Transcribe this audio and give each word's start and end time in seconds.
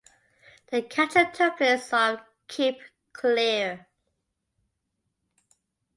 The 0.71 0.81
capture 0.81 1.29
took 1.31 1.57
place 1.57 1.93
off 1.93 2.21
Cape 2.47 2.81
Clear. 3.13 3.85